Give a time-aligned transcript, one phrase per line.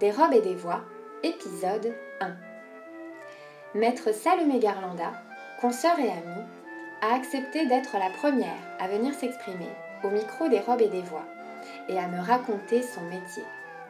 [0.00, 0.80] Des robes et des voix,
[1.22, 2.30] épisode 1.
[3.74, 5.12] Maître Salomé Garlanda,
[5.60, 6.46] consoeur et amie,
[7.02, 9.68] a accepté d'être la première à venir s'exprimer
[10.02, 11.26] au micro des robes et des voix
[11.90, 13.42] et à me raconter son métier,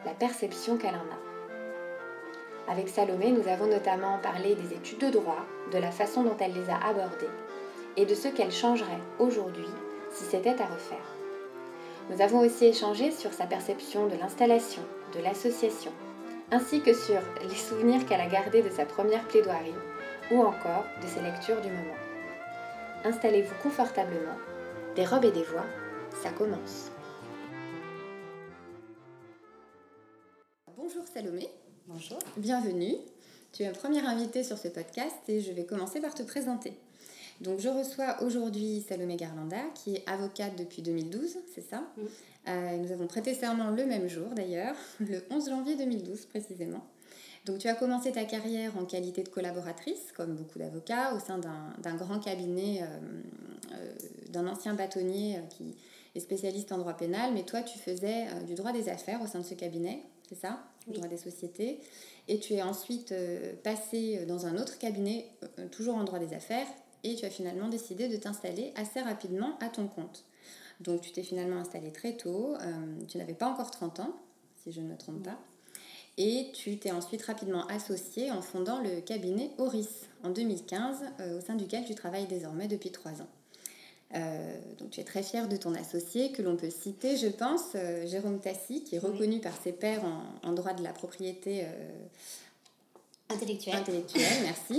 [0.05, 2.73] la perception qu'elle en a.
[2.73, 6.53] Avec Salomé, nous avons notamment parlé des études de droit, de la façon dont elle
[6.53, 7.31] les a abordées
[7.95, 9.69] et de ce qu'elle changerait aujourd'hui
[10.09, 11.15] si c'était à refaire.
[12.09, 14.83] Nous avons aussi échangé sur sa perception de l'installation,
[15.13, 15.91] de l'association,
[16.51, 19.73] ainsi que sur les souvenirs qu'elle a gardés de sa première plaidoirie
[20.31, 21.95] ou encore de ses lectures du moment.
[23.03, 24.37] Installez-vous confortablement,
[24.95, 25.65] des robes et des voix,
[26.21, 26.91] ça commence.
[30.77, 31.49] Bonjour Salomé.
[31.87, 32.19] Bonjour.
[32.37, 32.95] Bienvenue.
[33.51, 36.73] Tu es ma première invitée sur ce podcast et je vais commencer par te présenter.
[37.41, 41.83] Donc je reçois aujourd'hui Salomé Garlanda, qui est avocate depuis 2012, c'est ça?
[42.47, 46.85] Euh, Nous avons prêté serment le même jour d'ailleurs, le 11 janvier 2012 précisément.
[47.45, 51.39] Donc tu as commencé ta carrière en qualité de collaboratrice, comme beaucoup d'avocats, au sein
[51.39, 52.85] d'un grand cabinet, euh,
[53.73, 53.93] euh,
[54.29, 55.75] d'un ancien bâtonnier qui
[56.13, 59.39] est spécialiste en droit pénal, mais toi tu faisais du droit des affaires au sein
[59.39, 60.59] de ce cabinet, c'est ça?
[60.87, 61.79] Le droit des sociétés.
[62.27, 63.15] Et tu es ensuite
[63.63, 65.25] passé dans un autre cabinet,
[65.71, 66.67] toujours en droit des affaires,
[67.03, 70.25] et tu as finalement décidé de t'installer assez rapidement à ton compte.
[70.79, 74.15] Donc tu t'es finalement installé très tôt, euh, tu n'avais pas encore 30 ans,
[74.63, 75.37] si je ne me trompe pas,
[76.17, 81.41] et tu t'es ensuite rapidement associé en fondant le cabinet Oris en 2015, euh, au
[81.41, 83.27] sein duquel tu travailles désormais depuis 3 ans.
[84.13, 87.77] Euh, donc tu es très fier de ton associé que l'on peut citer, je pense,
[88.05, 91.65] Jérôme Tassi, qui est reconnu par ses pairs en, en, droit de la propriété
[93.33, 93.75] Intellectuel.
[93.75, 94.77] Intellectuel, merci.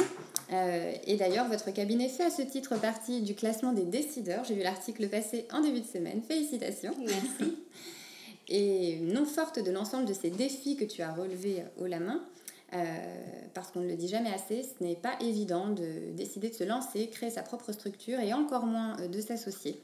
[0.53, 4.45] Euh, et d'ailleurs, votre cabinet fait à ce titre partie du classement des décideurs.
[4.45, 6.23] J'ai vu l'article passer en début de semaine.
[6.23, 6.95] Félicitations.
[6.99, 7.57] Merci.
[8.49, 12.23] et non forte de l'ensemble de ces défis que tu as relevés haut la main,
[12.75, 12.77] euh,
[13.55, 16.65] parce qu'on ne le dit jamais assez, ce n'est pas évident de décider de se
[16.65, 19.81] lancer, créer sa propre structure et encore moins euh, de s'associer.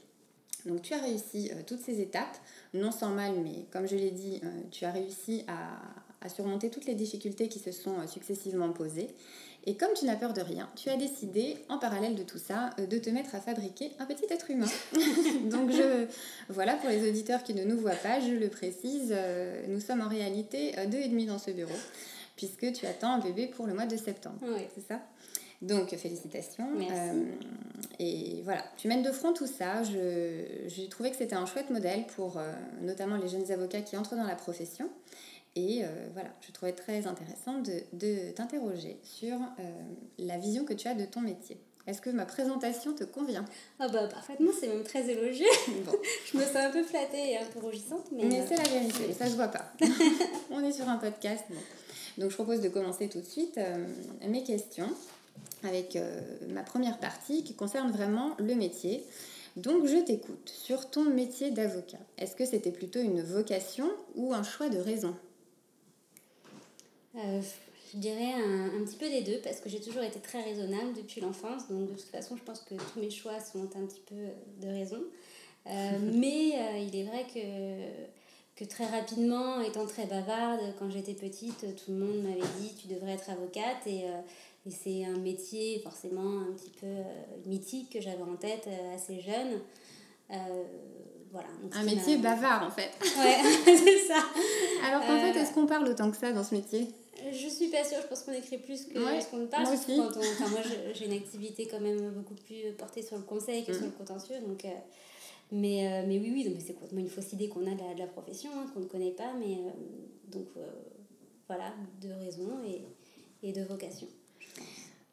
[0.65, 2.37] Donc tu as réussi toutes ces étapes,
[2.73, 4.41] non sans mal, mais comme je l'ai dit,
[4.71, 5.79] tu as réussi à,
[6.21, 9.07] à surmonter toutes les difficultés qui se sont euh, successivement posées.
[9.65, 12.71] Et comme tu n'as peur de rien, tu as décidé, en parallèle de tout ça,
[12.79, 14.67] euh, de te mettre à fabriquer un petit être humain.
[15.49, 16.07] Donc je,
[16.49, 20.01] voilà, pour les auditeurs qui ne nous voient pas, je le précise, euh, nous sommes
[20.01, 21.75] en réalité deux et demi dans ce bureau,
[22.35, 24.39] puisque tu attends un bébé pour le mois de septembre.
[24.41, 24.63] Oui.
[24.75, 25.01] C'est ça?
[25.61, 26.69] Donc, félicitations.
[26.77, 27.25] Merci.
[27.99, 29.83] et voilà, tu mènes de front tout ça.
[29.83, 32.39] J'ai trouvé que c'était un chouette modèle pour
[32.81, 34.89] notamment les jeunes avocats qui entrent dans la profession.
[35.55, 39.63] Et euh, voilà, je trouvais très intéressant de, de t'interroger sur euh,
[40.17, 41.57] la vision que tu as de ton métier.
[41.87, 43.45] Est-ce que ma présentation te convient?
[43.79, 45.47] Ah bah parfaitement, c'est même très élogieux.
[45.85, 45.93] Bon.
[46.31, 48.25] je me sens un peu flattée et un peu rougissante, mais...
[48.25, 49.73] Mais euh, c'est la vérité, ça se voit pas.
[50.51, 51.43] On est sur un podcast.
[52.17, 53.57] Donc je propose de commencer tout de suite
[54.27, 54.89] mes questions
[55.63, 55.97] avec
[56.49, 59.05] ma première partie qui concerne vraiment le métier.
[59.55, 61.97] Donc je t'écoute sur ton métier d'avocat.
[62.17, 65.15] Est-ce que c'était plutôt une vocation ou un choix de raison?
[67.15, 67.41] Euh,
[67.93, 71.21] je dirais un, petit peu des deux parce que j'ai toujours été très raisonnable depuis
[71.21, 71.67] l'enfance.
[71.69, 74.15] Donc de toute façon, je pense que tous mes choix sont un petit peu
[74.61, 75.01] de raison.
[75.67, 81.13] Euh, mais euh, il est vrai que, que très rapidement, étant très bavarde, quand j'étais
[81.13, 83.87] petite, tout le monde m'avait dit tu devrais être avocate.
[83.87, 84.03] Et,
[84.65, 89.61] et c'est un métier forcément un petit peu mythique que j'avais en tête assez jeune.
[91.31, 92.91] Voilà, un métier bavard en fait.
[93.01, 94.23] Ouais, c'est ça.
[94.87, 96.87] Alors qu'en fait, est-ce qu'on parle autant que ça dans ce métier?
[97.31, 99.63] Je suis pas sûre, je pense qu'on écrit plus que ce qu'on parle.
[99.63, 99.97] Moi, aussi.
[99.97, 100.59] Quand enfin, moi
[100.93, 103.93] j'ai une activité quand même beaucoup plus portée sur le conseil que sur le mm.
[103.93, 104.39] contentieux.
[104.47, 104.69] Donc, euh,
[105.51, 107.99] mais, euh, mais oui, oui, c'est complètement une fausse idée qu'on a de la, de
[107.99, 109.33] la profession, hein, qu'on ne connaît pas.
[109.37, 109.71] Mais euh,
[110.31, 110.47] donc
[111.47, 112.83] voilà, de raison et,
[113.47, 114.07] et de vocation.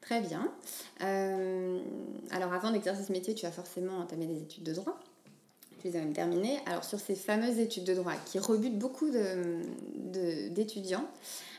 [0.00, 0.52] Très bien.
[1.00, 4.98] alors avant d'exercer ce métier, tu as forcément entamé des études de droit.
[5.94, 6.42] As même.
[6.66, 11.08] Alors sur ces fameuses études de droit qui rebutent beaucoup d'étudiants,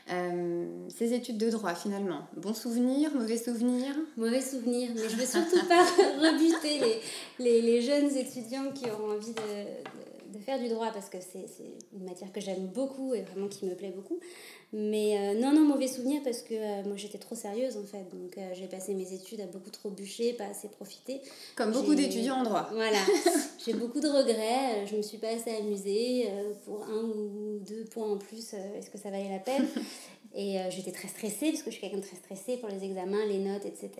[0.08, 0.66] de, euh,
[0.96, 5.66] ces études de droit finalement, bon souvenir, mauvais souvenir Mauvais souvenir, mais je veux surtout
[5.68, 5.84] pas
[6.18, 7.00] rebuter
[7.38, 9.34] les, les, jeunes étudiants qui auront envie
[10.32, 11.46] de, faire du droit parce que c'est
[11.92, 14.20] une matière que j'aime beaucoup et vraiment qui me plaît beaucoup.
[14.72, 18.04] Mais euh, non, non, mauvais souvenir parce que euh, moi j'étais trop sérieuse en fait.
[18.12, 21.20] Donc j'ai passé mes études à beaucoup trop bûcher, pas assez profiter.
[21.56, 22.68] Comme beaucoup d'étudiants en droit.
[22.72, 22.98] Voilà.
[23.64, 24.86] j'ai beaucoup de regrets.
[24.86, 26.28] Je me suis pas assez amusée.
[26.64, 29.66] pour un ou deux points en plus, est-ce que ça valait la peine?
[30.34, 32.84] Et euh, j'étais très stressée, parce que je suis quelqu'un de très stressé pour les
[32.84, 33.90] examens, les notes, etc.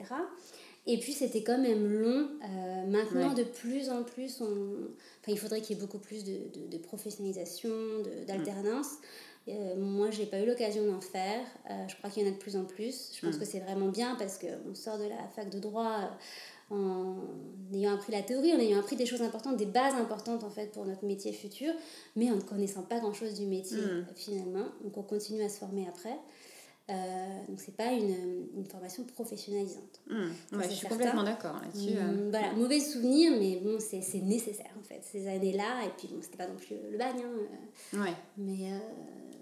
[0.91, 2.29] Et puis c'était quand même long.
[2.43, 4.47] Euh, maintenant, de plus en plus, on...
[5.21, 7.71] enfin, il faudrait qu'il y ait beaucoup plus de, de, de professionnalisation,
[8.27, 8.89] d'alternance.
[9.49, 11.41] Euh, moi, j'ai pas eu l'occasion d'en faire.
[11.71, 13.11] Euh, je crois qu'il y en a de plus en plus.
[13.15, 13.39] Je pense Mm.
[13.39, 16.11] que c'est vraiment bien parce qu'on sort de la fac de droit
[16.71, 17.17] euh, en
[17.73, 20.71] ayant appris la théorie, en ayant appris des choses importantes, des bases importantes en fait
[20.73, 21.73] pour notre métier futur,
[22.17, 24.07] mais en ne connaissant pas grand-chose du métier Mm.
[24.17, 24.67] finalement.
[24.85, 26.17] Donc on continue à se former après.
[26.91, 26.95] Euh,
[27.49, 30.01] donc c'est pas une, une formation professionnalisante.
[30.09, 30.29] Hmm.
[30.57, 30.97] Ouais, je suis certain.
[30.97, 31.97] complètement d'accord là-dessus.
[31.99, 32.27] euh.
[32.27, 35.85] Mm, Voilà, mauvais souvenir, mais bon, c'est c'est nécessaire en fait, ces années-là.
[35.85, 37.31] Et puis bon, c'était pas non plus le bagne, hein,
[37.95, 38.15] euh, Ouais.
[38.39, 38.79] mais euh,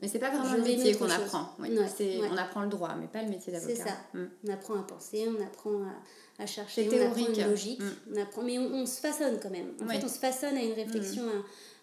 [0.02, 1.12] Mais c'est pas vraiment Je le métier qu'on chose.
[1.22, 1.50] apprend.
[1.60, 1.70] Ouais.
[1.70, 2.18] Ouais, C'est-.
[2.30, 3.74] On apprend le droit, mais pas le métier d'avocat.
[3.76, 3.94] C'est ça.
[4.12, 4.26] Hmm.
[4.44, 7.80] on apprend à penser, on apprend à, à chercher, on apprend une logique,
[8.12, 9.68] on apprend, mais on, on se façonne quand même.
[9.80, 11.32] En fait, on se façonne à une réflexion, à,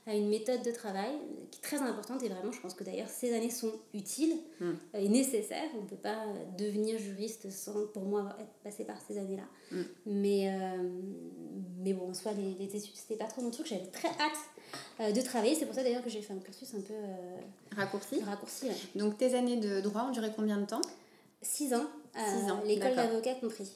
[0.05, 1.11] à une méthode de travail
[1.49, 4.65] qui est très importante et vraiment, je pense que d'ailleurs, ces années sont utiles Mm.
[4.65, 5.69] euh, et nécessaires.
[5.77, 9.43] On ne peut pas euh, devenir juriste sans, pour moi, être passé par ces années-là.
[9.71, 9.81] Mm.
[10.07, 10.89] Mais, euh,
[11.79, 13.65] mais bon, en soi, les, les études, c'était pas trop mon truc.
[13.67, 15.55] J'avais très hâte de travailler.
[15.55, 17.37] C'est pour ça d'ailleurs que j'ai fait un cursus un peu euh,
[17.75, 18.21] Raccourci.
[18.23, 18.65] raccourci.
[18.67, 18.75] ouais.
[18.95, 20.81] Donc tes années de droit ont duré combien de temps?
[21.41, 21.85] Six ans,
[22.15, 23.69] Six euh, ans, l'école d'avocat compris.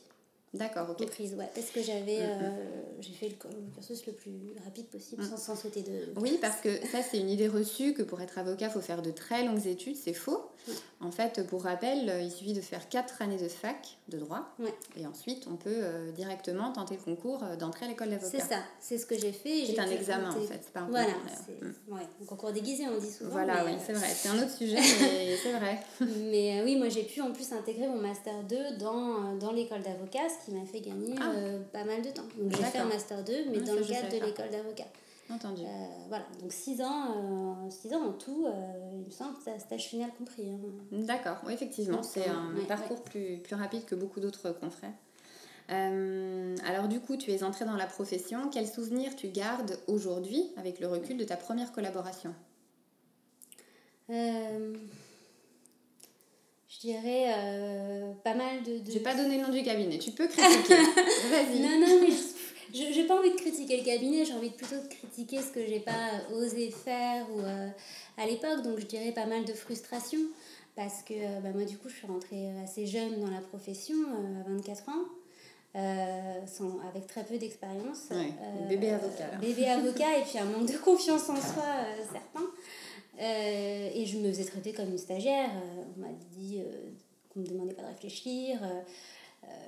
[0.54, 0.98] D'accord, ok.
[1.00, 2.40] Comprise, ouais, parce que j'avais Mhm.
[2.42, 3.36] euh, j'ai fait le,
[3.74, 4.32] cursus le plus
[4.64, 5.30] rapide possible Mhm.
[5.32, 6.14] sans, sans sauter de.
[6.20, 9.02] Oui, parce que ça, c'est une idée reçue que pour être avocat, il faut faire
[9.02, 9.98] de très longues études.
[9.98, 10.50] C'est faux.
[10.68, 10.74] Ouais.
[11.00, 14.50] En fait, pour rappel, euh, il suffit de faire 4 années de fac de droit.
[14.60, 14.74] Ouais.
[14.98, 18.30] Et ensuite, on peut euh, directement tenter le concours d'entrée à l'école d'avocat.
[18.32, 19.66] C'est ça, c'est ce que j'ai fait.
[19.66, 20.60] C'est un examen, en fait.
[20.64, 23.32] C'est pas un Voilà, concours, c'est ouais, un concours déguisé, on dit souvent.
[23.32, 24.08] Voilà, oui, euh, c'est vrai.
[24.14, 25.80] C'est un autre sujet, mais c'est vrai.
[26.02, 30.28] Mais oui, moi j'ai pu en plus intégrer mon Master 2 dans, dans l'école d'avocat,
[30.40, 31.32] ce qui m'a fait gagner Ah.
[31.36, 32.24] euh, pas mal de temps.
[32.38, 32.86] Donc j'ai fait un.
[32.86, 34.86] Master 2, mais Ah, dans le cadre de l'école d'avocat.
[35.30, 35.64] Entendu.
[35.64, 35.68] Euh,
[36.08, 38.48] voilà, donc 6 ans, euh, six ans en tout,
[38.94, 40.50] il me semble, stage- final compris.
[40.50, 40.58] hein.
[40.92, 44.94] D'accord, oui, effectivement, c'est un ouais, parcours Plus, plus rapide que beaucoup d'autres confrères.
[45.70, 48.50] Alors du coup, tu es entrée dans la profession.
[48.50, 52.34] Quels souvenirs tu gardes aujourd'hui avec le recul de ta première collaboration?
[56.78, 58.80] Je dirais euh, pas mal de.
[58.80, 58.92] de...
[58.92, 60.76] J'ai pas donné le nom du cabinet, tu peux critiquer.
[61.32, 61.60] Vas-y.
[61.60, 64.76] Non, non, mais je j'ai pas envie de critiquer le cabinet, j'ai envie de plutôt
[64.76, 67.70] de critiquer ce que j'ai pas osé faire ou, euh,
[68.18, 68.62] à l'époque.
[68.64, 70.20] Donc je dirais pas mal de frustration
[70.76, 73.96] parce que euh, bah, moi, du coup, je suis rentrée assez jeune dans la profession,
[73.96, 75.06] euh, à 24 ans.
[75.76, 78.06] euh, sans, avec très peu d'expérience.
[78.12, 78.34] Ouais,
[78.70, 79.28] bébé avocat.
[79.42, 82.46] Bébé avocat et puis un manque de confiance en soi euh, certain.
[83.20, 85.50] Euh, et je me faisais traiter comme une stagiaire.
[85.50, 86.92] Euh, on m'a dit euh,
[87.30, 88.60] qu'on me demandait pas de réfléchir.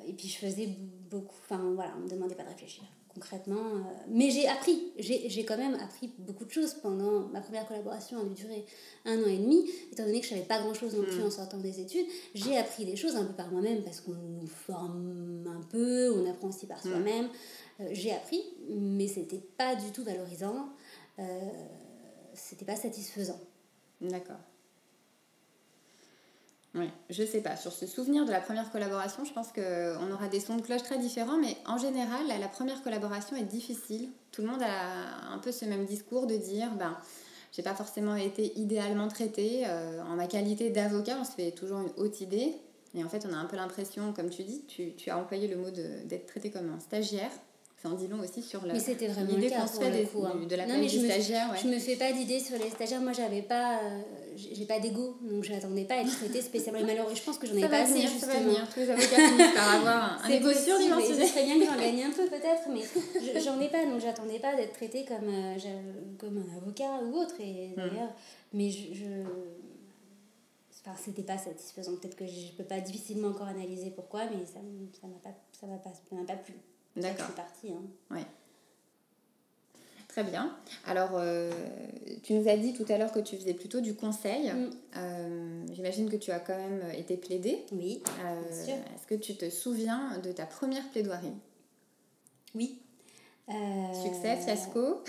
[0.08, 0.70] et puis je faisais
[1.10, 1.36] beaucoup.
[1.44, 3.82] Enfin voilà, on me demandait pas de réfléchir concrètement.
[4.08, 4.92] mais j'ai appris.
[5.00, 8.20] J'ai quand même appris beaucoup de choses pendant ma première collaboration.
[8.20, 8.66] a dû durer
[9.06, 9.66] un an et demi.
[9.92, 12.06] Étant donné que je savais pas grand chose non plus en sortant des études,
[12.36, 16.30] j'ai appris des choses un peu par moi-même parce qu'on nous forme un peu, on
[16.30, 17.30] apprend aussi par soi-même.
[17.80, 20.70] Euh, j'ai appris, mais c'était pas du tout valorisant.
[21.18, 21.24] Euh,
[22.42, 23.40] c'était pas satisfaisant.
[24.02, 24.40] D'accord.
[26.76, 27.56] Oui, je sais pas.
[27.56, 30.84] Sur ce souvenir de la première collaboration, je pense qu'on aura des sons de cloche
[30.84, 34.10] très différents, mais en général, la première collaboration est difficile.
[34.32, 36.96] Tout le monde a un peu ce même discours de dire ben,
[37.52, 39.64] j'ai pas forcément été idéalement traitée.
[39.68, 42.56] euh, en ma qualité d'avocat, on se fait toujours une haute idée.
[42.94, 45.48] Et en fait, on a un peu l'impression, comme tu dis, tu, tu as employé
[45.48, 47.32] le mot d'être traité comme un stagiaire.
[47.82, 50.04] Ça en dit long aussi sur la, Mais c'était vraiment le cas pour le des-
[50.04, 50.36] coup, hein.
[50.50, 51.50] de la Non, mais je me- stagiaire.
[51.50, 51.58] ouais.
[51.64, 53.00] Je me fais pas d'idées sur les stagiaires.
[53.00, 54.02] Moi, j'avais pas, euh,
[54.36, 56.82] j'ai pas d'ego, donc j'attendais pas à être traitée spécialement.
[56.82, 58.68] Et malheureusement, je pense que j'en ai Ça pas assez ça va venir.
[58.74, 61.26] Tous les avocats finissent par avoir un ego surdimensionné.
[61.26, 62.82] Ce serait bien que j'en gagne un peu peut-être, mais
[63.16, 65.56] je- j'en ai pas, donc j'attendais pas d'être traitée comme, euh,
[66.18, 67.36] comme un avocat ou autre.
[67.40, 68.14] Et d'ailleurs,
[68.52, 69.06] mais je, je...
[70.98, 71.96] C'était pas satisfaisant.
[71.98, 74.60] Peut-être que je peux pas difficilement encore analyser pourquoi, mais ça
[75.00, 76.56] ça m'a pas, ça m'a pas, ça m'a pas plu.
[76.96, 77.18] D'accord.
[77.20, 77.74] Je suis partie.
[78.12, 78.18] Hein.
[80.08, 80.58] Très bien.
[80.88, 81.52] Alors, euh,
[82.24, 84.52] tu nous as dit tout à l'heure que tu faisais plutôt du conseil.
[84.52, 84.70] Mm.
[84.98, 87.64] Euh, J'imagine que tu as quand même été plaidée.
[87.72, 88.42] Oui, Euh.
[88.50, 91.34] Est-ce que tu te souviens de ta première plaidoirie?
[92.56, 92.82] Oui.
[94.04, 95.04] Succès, fiasco?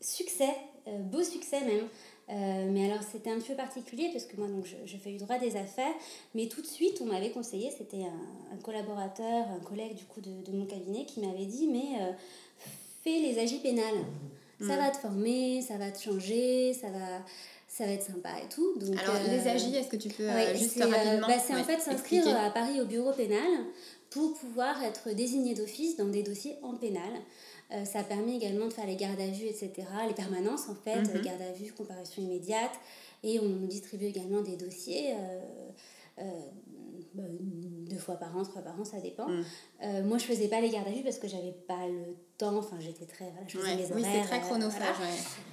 [0.00, 0.54] Succès,
[0.86, 1.86] beau succès même.
[2.28, 5.10] Euh, mais alors c'était un petit peu particulier parce que moi donc je, je fais
[5.12, 5.94] du droit des affaires,
[6.34, 10.20] mais tout de suite on m'avait conseillé, c'était un, un collaborateur, un collègue du coup
[10.20, 12.12] de, de mon cabinet qui m'avait dit mais euh,
[13.04, 14.04] fais les agis pénales,
[14.60, 14.78] ça Mm.
[14.78, 17.22] va te former, ça va te changer, ça va,
[17.68, 18.72] ça va être sympa et tout.
[18.78, 21.54] Donc, Alors, euh, les agis, est-ce que tu peux Ouais, juste c'est, rapidement bah, c'est
[21.54, 23.46] en fait s'inscrire à Paris au bureau pénal
[24.10, 27.10] pour pouvoir être désigné d'office dans des dossiers en pénal.
[27.72, 29.72] Euh, ça permet également de faire les gardes à vue, etc.,
[30.06, 31.16] les permanences en fait, Mhm.
[31.16, 32.72] euh, garde à vue, comparution immédiate,
[33.24, 35.14] et on nous distribue également des dossiers.
[36.18, 36.40] euh,
[37.14, 39.28] bah, deux fois par an, trois par an, ça dépend.
[39.28, 40.02] Mm.
[40.06, 42.56] moi, je faisais pas les gardes à vue parce que j'avais pas le temps.
[42.56, 43.32] Enfin, j'étais très.
[43.46, 44.96] je faisais mes horaires, oui, c'est très chronophage.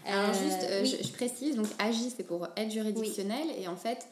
[0.06, 3.48] Alors, juste, je, précise donc, AGI, c'est pour aide juridictionnelle.
[3.58, 4.08] Et en fait,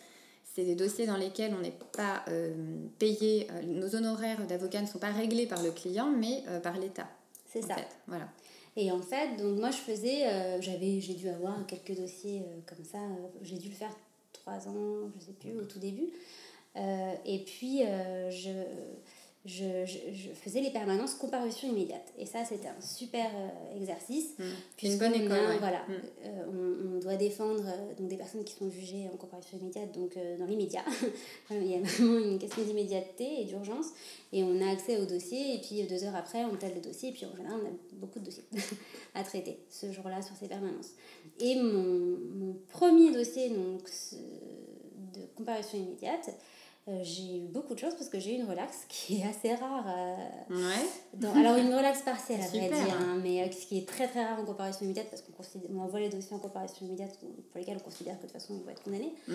[0.53, 2.53] c'est des dossiers dans lesquels on n'est pas euh,
[2.99, 6.77] payé, euh, nos honoraires d'avocat ne sont pas réglés par le client, mais euh, par
[6.77, 7.07] l'État.
[7.51, 7.75] C'est ça.
[7.75, 7.87] Fait.
[8.07, 8.29] Voilà.
[8.77, 12.99] Et en fait, donc moi je faisais, j'avais, j'ai dû avoir quelques dossiers comme ça,
[13.41, 13.93] j'ai dû le faire
[14.31, 16.09] trois ans, je sais plus, au tout début.
[16.77, 17.79] et puis
[18.29, 18.51] je
[19.45, 22.13] je, je, faisais les permanences comparution immédiate.
[22.19, 24.37] Et ça, c'était un super euh, exercice.
[24.37, 24.43] Mmh.
[24.85, 25.57] Une bonne école.
[25.59, 25.93] Voilà, mmh.
[26.25, 30.15] euh, on, doit défendre euh, donc, des personnes qui sont jugées en comparution immédiate, donc
[30.37, 30.85] dans l'immédiat.
[31.49, 33.87] Il y a vraiment une question d'immédiateté et d'urgence.
[34.31, 37.09] Et on a accès au dossier, et puis deux heures après, on telle le dossier,
[37.09, 38.43] et puis en général, on a beaucoup de dossiers
[39.15, 40.91] à traiter ce jour-là sur ces permanences.
[41.39, 43.89] Et mon, mon premier dossier donc,
[45.13, 46.29] de comparution immédiate,
[47.03, 49.85] j'ai eu beaucoup de chance parce que j'ai eu une relax qui est assez rare.
[49.87, 51.29] Euh, ouais.
[51.35, 54.23] alors, une relax partielle, à vrai dire, hein, mais euh, ce qui est très très
[54.23, 55.33] rare en comparaison immédiate parce qu'on
[55.73, 58.55] on envoie les dossiers en comparaison immédiate pour lesquels on considère que de toute façon
[58.55, 59.13] ils vont être condamnés.
[59.27, 59.33] Mm.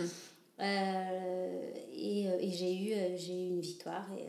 [1.92, 4.26] et, et j'ai eu, j'ai eu une victoire et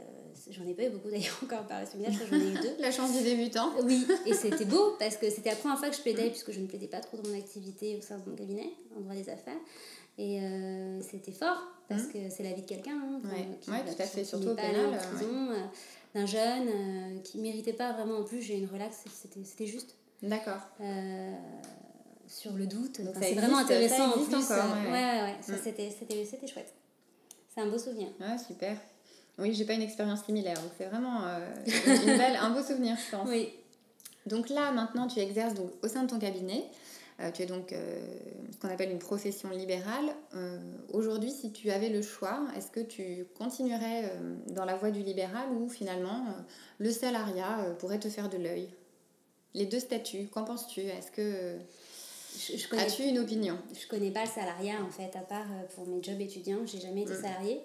[0.49, 2.75] j'en ai pas eu beaucoup d'ailleurs en comparaison immédiate, j'en ai eu deux.
[2.79, 3.71] La chance du débutant.
[3.83, 6.59] Oui, et c'était beau parce que c'était la première fois que je plaidais puisque je
[6.59, 9.29] ne plaidais pas trop dans mon activité au sein de mon cabinet en droit des
[9.29, 9.57] affaires.
[10.17, 10.39] Et
[11.01, 12.11] c'était fort parce mmh.
[12.11, 12.95] que c'est la vie de quelqu'un.
[12.95, 14.87] Hein, oui, ouais, tout à fait, surtout au pénal.
[14.87, 15.65] En prison, euh,
[16.13, 19.03] d'un jeune euh, qui méritait pas vraiment en plus, j'ai une relax,
[19.43, 19.95] c'était juste.
[20.21, 20.61] D'accord.
[20.81, 21.33] Euh,
[22.27, 22.99] sur le doute.
[23.19, 24.35] C'est vraiment intéressant en plus.
[24.35, 25.53] Encore, ouais, ouais, mmh.
[25.63, 26.73] c'était chouette.
[27.53, 28.09] C'est un beau souvenir.
[28.21, 28.77] Ah, super.
[29.39, 31.21] Oui, j'ai pas une expérience similaire, donc c'est vraiment
[31.67, 33.29] une belle, un beau souvenir, je pense.
[33.29, 33.49] Oui.
[34.25, 36.65] Donc là, maintenant, tu exerces donc, au sein de ton cabinet.
[37.19, 37.99] Euh, tu es donc euh,
[38.51, 40.05] ce qu'on appelle une profession libérale.
[40.35, 40.59] Euh,
[40.93, 44.11] aujourd'hui, si tu avais le choix, est-ce que tu continuerais
[44.47, 46.25] dans la voie du libéral ou finalement
[46.77, 48.69] le salariat pourrait te faire de l'œil?
[49.53, 50.81] Les deux statuts, qu'en penses-tu?
[50.81, 51.57] Est-ce que
[52.37, 53.57] je, As-tu une opinion?
[53.73, 57.01] Je connais pas le salariat en fait, à part pour mes jobs étudiants, j'ai jamais
[57.01, 57.21] été mm.
[57.21, 57.61] salarié.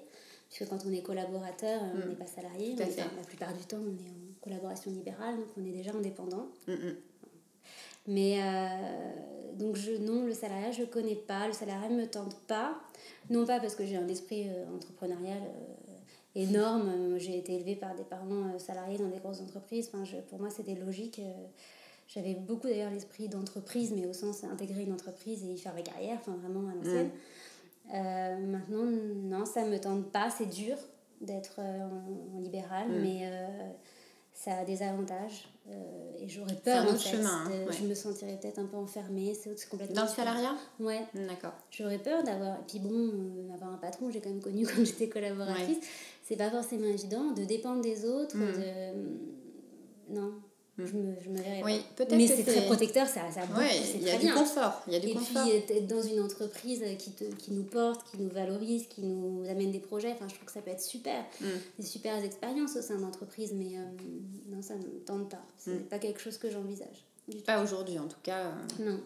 [0.49, 2.09] Puisque quand on est collaborateur, on mm.
[2.09, 2.75] n'est pas salarié.
[2.76, 6.49] la plupart du temps, on est en collaboration libérale, donc on est déjà indépendant.
[6.66, 6.73] Mm,
[8.06, 11.47] mais euh, donc je, non, le salariat, je ne connais pas.
[11.47, 12.80] Le salariat ne me tente pas.
[13.30, 15.94] Non pas parce que j'ai un esprit euh, entrepreneurial euh,
[16.35, 17.18] énorme.
[17.18, 19.88] J'ai été élevée par des parents salariés dans des grosses entreprises.
[19.92, 21.21] Enfin, je, pour moi, c'était logique.
[22.09, 25.82] J'avais beaucoup d'ailleurs l'esprit d'entreprise, mais au sens intégrer une entreprise et y faire ma
[25.82, 27.11] carrière, enfin vraiment à l'ancienne.
[28.50, 30.28] maintenant, non, ça ne me tente pas.
[30.30, 30.76] C'est dur
[31.21, 33.00] d'être en, libéral, mm.
[33.00, 33.30] mais
[34.44, 35.49] ça a des avantages.
[35.68, 39.34] Euh, et j'aurais peur, en fait, chemin, hein, je me sentirais peut-être un peu enfermée.
[39.34, 39.94] C'est complètement.
[39.94, 41.02] Dans le salariat Ouais.
[41.14, 41.52] D'accord.
[41.70, 42.56] J'aurais peur d'avoir.
[42.56, 45.78] Et puis bon, euh, avoir un patron, j'ai quand même connu quand j'étais collaboratrice,
[46.25, 48.37] c'est pas forcément évident de dépendre des autres.
[48.37, 48.52] Mm.
[48.52, 50.14] De...
[50.14, 50.51] Non, Mm.
[50.79, 54.02] Je me, je me verrais oui, peut-être Mais c'est très protecteur, ça, ça ouais, Il
[54.02, 54.83] y a du confort.
[54.87, 55.43] Il y a du et confort.
[55.43, 59.45] puis être dans une entreprise qui, te, qui nous porte, qui nous valorise, qui nous
[59.50, 61.23] amène des projets, enfin, je trouve que ça peut être super.
[61.41, 61.47] Mm.
[61.79, 63.85] Des super expériences au sein d'entreprise, mais euh,
[64.49, 65.45] non, ça ne me tente pas.
[65.62, 65.85] Ce n'est mm.
[65.85, 67.05] pas quelque chose que j'envisage.
[67.47, 68.47] Pas aujourd'hui en tout cas.
[68.47, 68.85] Euh.
[68.91, 69.00] Non.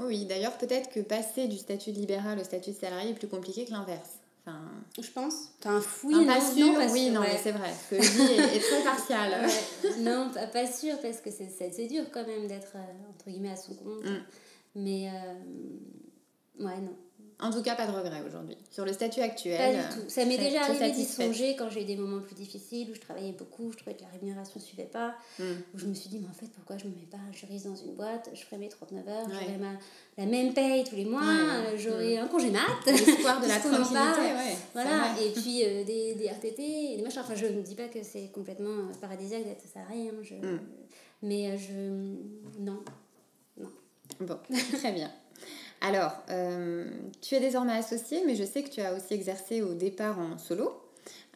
[0.00, 3.64] Oui, d'ailleurs peut-être que passer du statut libéral au statut de salarié est plus compliqué
[3.64, 4.18] que l'inverse.
[4.44, 4.60] Enfin,
[5.00, 5.52] je pense.
[5.60, 7.70] Enfin, fouille, pas sûr, non, oui, non, mais c'est vrai.
[7.72, 9.48] Ce que je dis est, très partial.
[10.00, 13.56] non, pas, pas sûr, parce que c'est dur quand même d'être, euh, entre guillemets, à
[13.56, 14.04] son compte.
[14.04, 14.22] Mm.
[14.74, 16.96] Mais, euh, ouais, non.
[17.42, 18.56] En tout cas, pas de regret aujourd'hui.
[18.70, 19.58] Sur le statut actuel.
[19.58, 20.08] Pas du tout.
[20.08, 23.00] Ça m'est déjà arrivé d'y songer quand j'ai eu des moments plus difficiles, où je
[23.00, 25.44] travaillais beaucoup, je trouvais que la rémunération ne suivait pas, hmm.
[25.74, 27.66] où je me suis dit, mais en fait, pourquoi je ne me mets pas juriste
[27.66, 28.30] dans une boîte?
[28.32, 29.72] Je ferais mes 39 heures, j'aurais ma,
[30.18, 32.24] la même paye tous les mois, euh, j'aurais hmm.
[32.24, 32.60] un congé mat.
[32.86, 37.22] L'espoir de la tranquillité, Voilà, et puis euh, des, des RTT, et des machins.
[37.24, 40.34] Enfin, je ne dis pas que c'est complètement euh, paradisiaque d'être salarié, hein, je...
[40.34, 40.60] Hmm.
[41.22, 41.72] mais je.
[42.60, 42.84] Non.
[43.58, 43.70] Non.
[44.20, 44.38] Bon,
[44.78, 45.10] très bien.
[45.82, 46.84] Alors, euh,
[47.20, 50.38] tu es désormais associée, mais je sais que tu as aussi exercé au départ en
[50.38, 50.80] solo.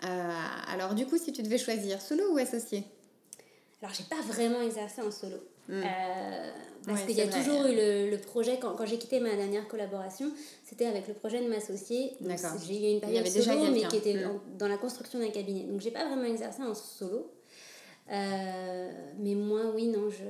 [0.05, 0.31] Euh,
[0.69, 2.85] alors, du coup, si tu devais choisir solo ou associé?
[3.83, 5.37] Alors, j'ai pas vraiment exercé en solo.
[5.69, 5.83] Hmm.
[5.83, 6.51] Euh,
[6.87, 10.31] parce qu'il y a toujours eu le, projet, quand, quand j'ai quitté ma dernière collaboration,
[10.65, 12.13] c'était avec le projet de m'associer.
[12.69, 14.41] J'ai eu une période solo, mais qui était hmm.
[14.59, 15.65] dans la construction d'un cabinet.
[15.65, 17.33] Donc, j'ai pas vraiment exercé en solo.
[18.09, 20.25] mais moi, oui, non, je,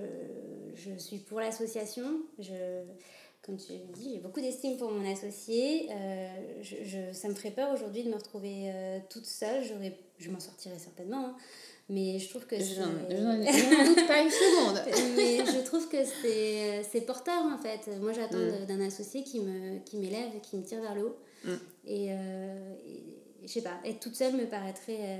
[0.74, 2.22] je suis pour l'association.
[2.38, 2.82] Je
[3.46, 5.88] comme tu dis, j'ai beaucoup d'estime pour mon associé.
[5.92, 9.62] Euh, je, ça me ferait peur aujourd'hui de me retrouver euh, toute seule.
[10.18, 11.26] Je m'en sortirais certainement.
[11.26, 11.36] Hein.
[11.88, 12.74] Mais je trouve que c'est...
[12.74, 12.86] J'en
[13.86, 14.82] doute pas une seconde.
[15.16, 17.88] mais je trouve que c'est, c'est porteur en fait.
[18.00, 18.66] Moi j'attends mm.
[18.66, 21.16] d'un associé qui, me, qui m'élève, qui me tire vers le haut.
[21.44, 21.50] Mm.
[21.86, 22.74] Et, euh,
[23.42, 25.18] je sais pas, être toute seule me paraîtrait...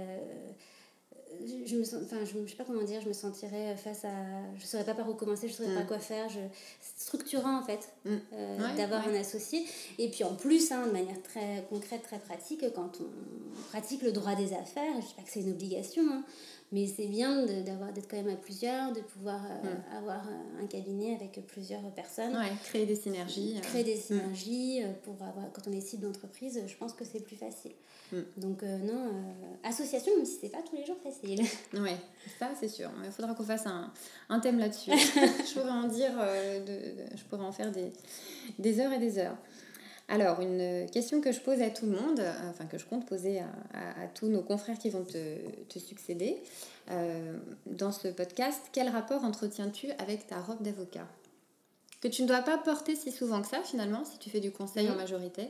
[1.40, 4.04] Euh, je me sens, enfin je, je sais pas comment dire je me sentirais face
[4.04, 4.10] à
[4.58, 5.86] je saurais pas par où commencer je saurais pas mm.
[5.86, 6.40] quoi faire je
[6.80, 8.16] c'est structurant en fait mm.
[8.32, 9.64] euh, d'avoir un associé
[9.98, 14.12] et puis en plus hein, de manière très concrète très pratique quand on pratique le
[14.12, 16.24] droit des affaires je dis pas que c'est une obligation hein,
[16.72, 19.96] mais c'est bien d'avoir d'être quand même à plusieurs de pouvoir euh, mm.
[19.96, 25.52] avoir euh, un cabinet avec plusieurs personnes créer des synergies créer des synergies pour avoir
[25.52, 27.72] quand on est cible d'entreprise je pense que c'est plus facile
[28.12, 28.18] Mm.
[28.36, 31.44] Donc euh, non, euh, association, même si c'est pas tous les jours facile.
[31.74, 31.90] Oui,
[32.38, 32.90] ça c'est sûr.
[33.04, 33.92] Il faudra qu'on fasse un,
[34.28, 34.90] un thème là-dessus.
[34.92, 37.92] je pourrais en dire, euh, de, je pourrais en faire des,
[38.58, 39.36] des, heures et des heures.
[40.08, 43.40] Alors, une question que je pose à tout le monde, enfin que je compte poser
[43.40, 43.46] à,
[44.02, 45.36] à, tous nos confrères qui vont te,
[45.68, 46.36] te succéder
[47.66, 51.08] dans ce podcast, quel rapport entretiens-tu avec ta robe d'avocat?
[52.00, 54.52] Que tu ne dois pas porter si souvent que ça finalement, si tu fais du
[54.52, 55.48] conseil en majorité?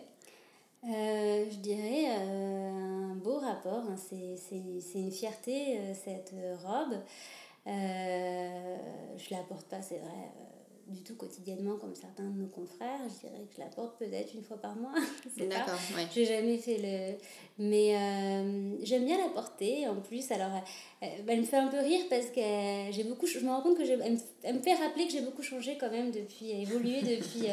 [0.85, 3.85] Euh, je dirais euh, un beau rapport.
[3.89, 3.97] Hein.
[3.99, 6.33] C'est une fierté, euh, cette
[6.63, 7.01] robe.
[7.67, 10.31] je la porte pas, c'est vrai,
[10.89, 13.01] du tout quotidiennement comme certains de nos confrères.
[13.09, 14.95] Je dirais que je la porte peut-être une fois par mois.
[15.37, 16.07] D'accord, ouais.
[16.15, 17.19] J'ai jamais fait le.
[17.59, 17.93] Mais
[18.83, 20.31] j'aime bien la porter en plus.
[20.31, 20.51] Alors,
[21.01, 22.41] elle me fait un peu rire parce que
[22.91, 23.27] j'ai beaucoup.
[23.27, 25.77] Je me rends compte que elle me, elle me fait rappeler que j'ai beaucoup changé
[25.79, 27.49] quand même depuis, évolué depuis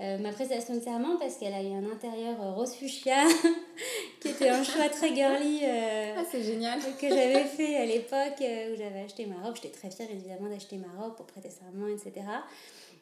[0.00, 3.22] euh, ma prestation de serment parce qu'elle a eu un intérieur euh, rose fuchsia
[4.20, 6.80] qui était un choix très girly euh, ah, c'est génial.
[7.00, 10.78] que j'avais fait à l'époque où j'avais acheté ma robe j'étais très fière évidemment d'acheter
[10.78, 12.26] ma robe pour prêter serment etc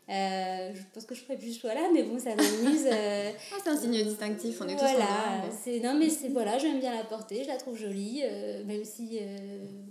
[0.09, 2.87] euh, je pense que je ferais plus ce choix-là, mais bon, ça m'amuse.
[2.87, 5.05] Euh, ah, c'est un signe distinctif, on est voilà,
[5.49, 8.65] tous c'est Non, mais c'est voilà, j'aime bien la porter, je la trouve jolie, euh,
[8.65, 9.21] même si,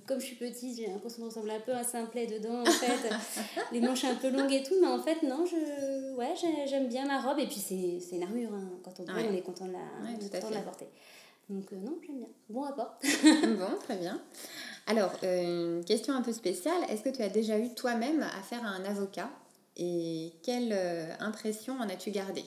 [0.06, 2.66] comme je suis petite, j'ai l'impression de ressembler un peu à un simplet dedans, en
[2.66, 3.10] fait.
[3.72, 6.34] les manches un peu longues et tout, mais en fait, non, je, ouais,
[6.68, 8.70] j'aime bien ma robe, et puis c'est une armure, hein.
[8.84, 9.28] quand on ouais.
[9.30, 10.88] on est content de la, content de la porter.
[11.50, 12.28] Donc, non, j'aime bien.
[12.50, 12.98] Bon rapport.
[13.04, 14.22] bon, très bien.
[14.88, 18.70] Alors, une question un peu spéciale, est-ce que tu as déjà eu toi-même affaire à
[18.70, 19.30] un avocat?
[19.78, 22.44] Et quelle euh, impression en as-tu gardé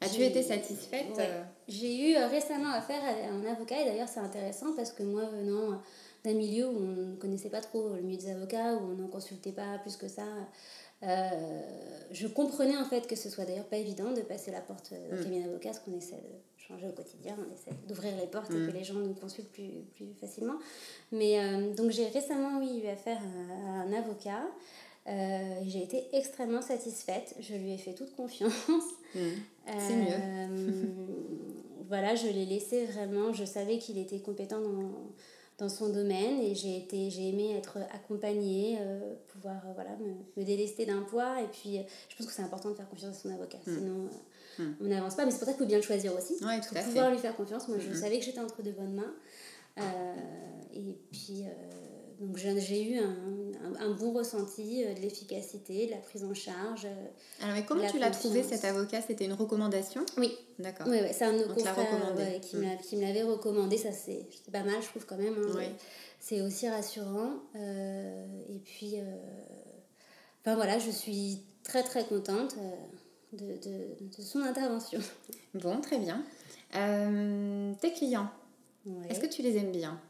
[0.00, 1.16] As-tu été satisfaite?
[1.18, 1.44] Euh?
[1.68, 5.24] J'ai eu euh, récemment affaire à un avocat et d'ailleurs c'est intéressant parce que moi
[5.26, 5.80] venant
[6.24, 9.08] d'un milieu où on ne connaissait pas trop le milieu des avocats, où on n'en
[9.08, 10.24] consultait pas plus que ça,
[11.02, 15.16] je comprenais en fait que ce soit d'ailleurs pas évident de passer la porte d'un
[15.16, 15.18] mm.
[15.18, 18.54] cabinet d'avocat, parce qu'on essaie de changer au quotidien, on essaie d'ouvrir les portes et
[18.54, 18.66] mm.
[18.68, 20.58] que les gens nous consultent plus, plus facilement.
[21.10, 24.42] Mais donc j'ai récemment oui, eu affaire à un avocat.
[25.08, 27.34] Euh, j'ai été extrêmement satisfaite.
[27.40, 28.52] Je lui ai fait toute confiance.
[29.14, 29.20] Mmh.
[29.78, 30.06] C'est mieux.
[30.10, 30.86] Euh,
[31.86, 33.34] voilà, je l'ai laissé vraiment.
[33.34, 34.90] Je savais qu'il était compétent dans,
[35.58, 40.46] dans son domaine et j'ai été j'ai aimé être accompagnée euh, pouvoir voilà me, me
[40.46, 43.34] délester d'un poids et puis je pense que c'est important de faire confiance à son
[43.34, 43.74] avocat mmh.
[43.74, 44.08] sinon
[44.58, 44.62] mmh.
[44.80, 46.74] on n'avance pas mais c'est pour ça qu'il faut bien le choisir aussi ouais, tout
[46.74, 49.14] pour pouvoir lui faire confiance moi je savais que j'étais entre de bonnes mains
[50.72, 51.44] et puis
[52.18, 53.16] donc j'ai eu un,
[53.80, 56.84] un, bon ressenti euh, de l'efficacité, de la prise en charge.
[56.84, 59.00] Euh, Alors mais comment tu l'as trouvé cet avocat?
[59.00, 60.04] C'était une recommandation?
[60.18, 60.36] Oui.
[60.58, 60.86] D'accord.
[60.88, 63.76] Oui, c'est un de nos confrères qui, me l'avait recommandé.
[63.76, 65.34] Ça c'est pas mal, je trouve quand même.
[65.34, 65.62] Hein.
[66.20, 67.32] C'est aussi rassurant.
[67.56, 68.96] Euh, et puis,
[70.40, 72.56] enfin voilà, je suis très très contente
[73.32, 75.00] de, de, de son intervention.
[75.54, 76.24] Bon, très bien.
[76.72, 78.30] tes clients,
[79.08, 80.00] est-ce que tu les aimes bien?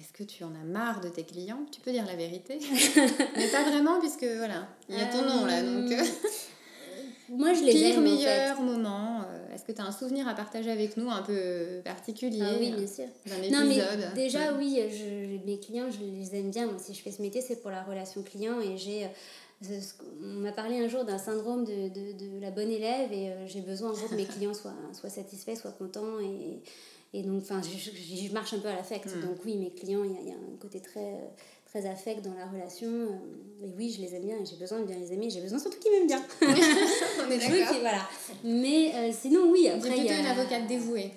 [0.00, 1.60] Est-ce que tu en as marre de tes clients?
[1.70, 2.58] Tu peux dire la vérité.
[3.36, 5.62] Mais pas vraiment, puisque voilà, il y a ton nom là.
[5.62, 6.04] Donc, euh,
[7.28, 8.02] Moi, je les Pire, aime.
[8.02, 11.80] meilleur moment euh, Est-ce que tu as un souvenir à partager avec nous un peu
[11.84, 12.42] particulier?
[12.42, 13.04] Ah, Oui, bien sûr.
[13.26, 16.66] D'un épisode non, mais déjà, oui, je, mes clients, je les aime bien.
[16.66, 18.60] Moi, si je fais ce métier, c'est pour la relation client.
[18.60, 19.04] Et j'ai.
[19.04, 19.78] Euh,
[20.22, 23.60] on m'a parlé un jour d'un syndrome de, de, de, la bonne élève et j'ai
[23.60, 26.62] besoin en gros que mes clients soient, soient satisfaits, soient contents et,
[27.12, 29.06] et donc, enfin, je, je, marche un peu à l'affect.
[29.06, 29.20] Hmm.
[29.20, 31.32] Donc, oui, mes clients, il y, y, a un côté très,
[31.66, 32.88] très affect dans la relation.
[32.88, 35.28] Euh, et oui, je les aime bien et j'ai besoin de bien les aimer.
[35.28, 36.22] J'ai besoin surtout qu'ils m'aiment bien.
[36.40, 37.80] On est d'accord.
[37.80, 38.08] voilà.
[38.44, 39.68] Mais euh, sinon, oui.
[39.68, 41.10] Après, y a une avocate dévouée.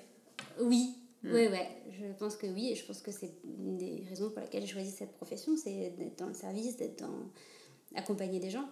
[0.60, 0.96] Oui.
[1.24, 1.52] Oui, hmm.
[1.52, 1.70] ouais.
[1.92, 2.72] Je pense que oui.
[2.72, 5.94] Et je pense que c'est une des raisons pour lesquelles j'ai choisi cette profession c'est
[5.98, 7.30] d'être dans le service, d'être dans.
[7.96, 8.68] accompagner des gens.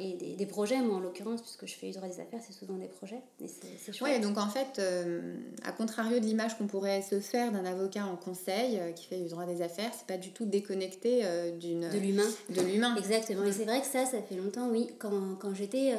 [0.00, 2.52] Et des, des, projets, moi en l'occurrence, puisque je fais du droit des affaires, c'est
[2.52, 3.20] souvent des projets.
[3.40, 4.10] Et c'est chouette.
[4.10, 8.06] Ouais, donc en fait, euh, à contrario de l'image qu'on pourrait se faire d'un avocat
[8.06, 11.50] en conseil euh, qui fait du droit des affaires, c'est pas du tout déconnecté euh,
[11.56, 11.88] d'une.
[11.90, 12.28] De l'humain.
[12.50, 12.94] De l'humain.
[12.96, 13.44] Exactement.
[13.44, 14.88] Et c'est vrai que ça, ça fait longtemps, oui.
[14.98, 15.94] Quand, quand j'étais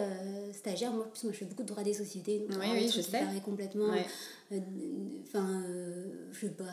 [0.53, 2.39] stagiaire, moi, moi je fais beaucoup de droit des sociétés.
[2.39, 3.19] Donc, oui, oui, je sais.
[3.43, 3.91] complètement
[5.27, 5.63] enfin,
[6.31, 6.63] je sais pas,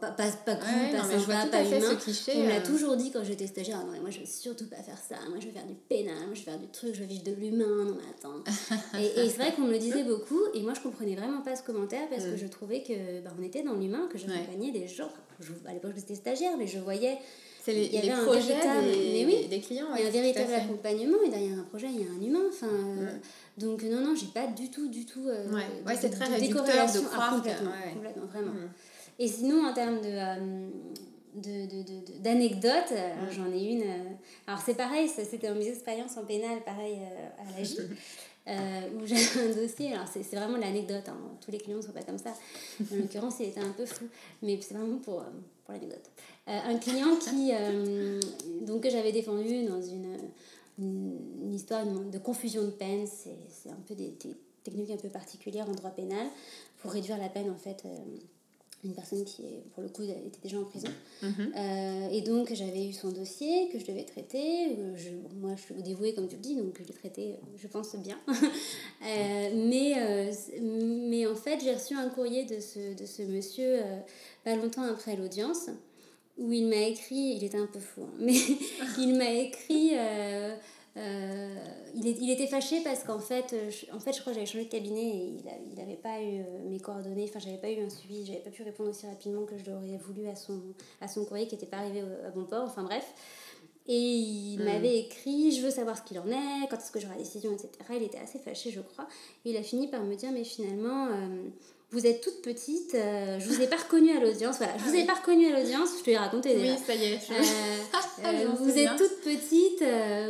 [0.00, 1.94] pas, pas, pas cool, Ouais, pas non, sympa, pas humain.
[1.96, 2.32] cliché.
[2.36, 4.26] On me l'a euh, toujours dit quand j'étais stagiaire, Ah non mais moi je veux
[4.26, 6.68] surtout pas faire ça, moi je veux faire du pénal, moi je veux faire du
[6.68, 8.42] truc, je veux vivre de l'humain, non mais attends.
[9.00, 11.56] et et c'est vrai qu'on me le disait beaucoup et moi je comprenais vraiment pas
[11.56, 12.38] ce commentaire parce que Mm.
[12.38, 15.10] je trouvais que bah, on était dans l'humain, que j'accompagnais des gens.
[15.40, 17.18] Je- à l'époque j'étais stagiaire mais je voyais
[17.64, 19.86] C'est les, il y les avait un projets véritable- des, mais oui, des clients.
[19.96, 22.42] il y a un véritable accompagnement et derrière un projet il y a un humain.
[22.50, 23.20] Enfin, euh, Mm.
[23.60, 25.26] donc non, non, j'ai pas du tout, du tout.
[25.26, 25.62] euh, Ouais.
[25.82, 27.02] de- Ouais, c'est de- très de réducteur de décorrélation.
[27.06, 27.92] Ah, croire que- complètement, ouais, ouais.
[27.94, 28.52] complètement, vraiment.
[28.52, 28.68] Mm.
[29.18, 30.08] Et sinon, en termes de.
[30.08, 30.68] euh,
[31.36, 33.30] de, de, de- de- d'anecdotes, euh, Mm.
[33.32, 33.82] j'en ai une.
[34.46, 36.98] alors, c'est pareil, c'était dans mes expériences en pénal, pareil
[37.38, 37.78] à la J,
[38.46, 39.94] euh, où j'avais un dossier.
[39.94, 42.30] Alors, c'est, c'est vraiment l'anecdote, hein, tous les clients ne sont pas comme ça.
[42.80, 44.04] En l'occurrence, il était un peu fou,
[44.42, 45.24] mais c'est vraiment pour, euh,
[45.64, 46.04] pour l'anecdote.
[46.46, 48.20] Euh, un client qui, euh,
[48.62, 50.18] donc, que j'avais défendu dans une,
[50.78, 55.68] une, histoire de confusion de peine, c'est, un peu des, des techniques un peu particulières
[55.68, 56.26] en droit pénal
[56.78, 57.82] pour réduire la peine en fait.
[57.86, 57.98] euh,
[58.84, 60.88] une personne qui, est, pour le coup, était déjà en prison.
[61.22, 61.52] Mhm.
[61.56, 64.76] Euh, et donc, j'avais eu son dossier que je devais traiter.
[64.78, 65.08] Euh, Je,
[65.40, 68.18] moi, je suis dévouée, comme tu le dis, donc je l'ai traité, je pense, bien.
[69.06, 70.30] Euh, mais,
[70.62, 73.80] mais en fait, j'ai reçu un courrier de ce, de ce monsieur
[74.44, 75.68] pas longtemps après l'audience
[76.38, 78.34] où il m'a écrit, il était un peu fou, hein, mais
[78.98, 79.90] il m'a écrit.
[79.94, 80.54] euh,
[80.96, 81.56] euh,
[81.96, 84.38] il, est- il était fâché parce qu'en fait, euh, je, en fait, je crois que
[84.38, 85.34] j'avais changé de cabinet et
[85.70, 88.62] il n'avait pas eu mes coordonnées, enfin, j'avais pas eu un suivi, j'avais pas pu
[88.62, 90.60] répondre aussi rapidement que je l'aurais voulu à son,
[91.00, 93.12] à son courrier qui n'était pas arrivé à bon port, enfin bref.
[93.86, 94.64] Et il Mm.
[94.64, 97.52] m'avait écrit, je veux savoir ce qu'il en est, quand est-ce que j'aurai la décision,
[97.52, 97.68] etc.
[97.90, 99.06] Il était assez fâché, je crois.
[99.44, 101.48] Et il a fini par me dire, mais finalement, euh,
[101.94, 104.56] vous êtes toute petite, euh, je vous ai pas reconnue à l'audience.
[104.58, 106.72] Voilà, je vous ai pas reconnue à l'audience, je te l'ai raconté déjà.
[106.74, 107.18] Oui, ça y est.
[107.26, 109.82] je- Euh, euh, vous êtes toute petite,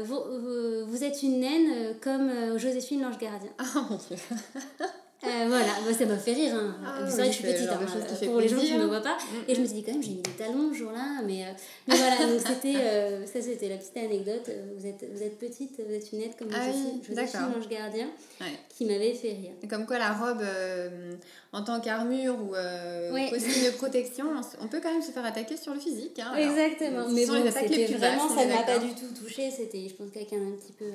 [0.04, 3.50] vous, vous, vous êtes une naine comme Joséphine l'ange gardien.
[3.58, 4.16] Ah mon dieu.
[5.26, 6.54] Euh, voilà, moi, ça m'a fait rire.
[6.54, 6.76] Hein.
[6.84, 8.78] Ah c'est oui, vrai que je suis petite, hein, fait pour les gens qui ne
[8.82, 9.16] me voient pas.
[9.16, 11.20] Mm, Et je me suis dit quand même, j'ai mis des talons ce jour-là.
[11.24, 11.48] Mais, euh,
[11.88, 14.44] mais voilà, donc c'était, euh, ça c'était la petite anecdote.
[14.48, 17.40] Euh, Vous êtes, vous êtes petite, vous êtes une aide comme Ah oui, Joséphine, Joséphine
[17.40, 17.56] d'accord.
[17.56, 18.06] l'ange gardien,
[18.40, 18.46] Ouais.
[18.68, 19.52] qui m'avait fait rire.
[19.62, 21.14] Et Comme quoi la robe euh,
[21.52, 23.30] en tant qu'armure ou euh, Oui.
[23.30, 24.26] costume de protection,
[24.60, 26.18] on peut quand même se faire attaquer sur le physique.
[26.18, 26.50] hein, alors.
[26.50, 29.50] Exactement, Ce mais bon, les plus vraiment, ça ne m'a pas du tout touché.
[29.50, 30.90] C'était, je pense, quelqu'un d'un petit peu